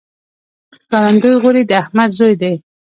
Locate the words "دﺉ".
2.41-2.53